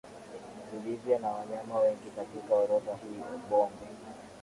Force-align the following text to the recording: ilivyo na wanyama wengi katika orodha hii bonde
ilivyo 0.75 1.19
na 1.19 1.29
wanyama 1.31 1.79
wengi 1.79 2.09
katika 2.15 2.55
orodha 2.55 2.95
hii 2.95 3.19
bonde 3.49 3.85